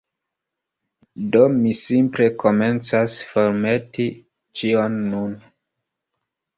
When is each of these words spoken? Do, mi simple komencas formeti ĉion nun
Do, 1.35 1.43
mi 1.57 1.73
simple 1.81 2.27
komencas 2.45 3.21
formeti 3.31 4.11
ĉion 4.25 5.01
nun 5.15 5.41